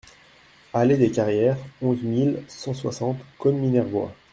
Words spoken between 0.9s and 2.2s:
des Carrières, onze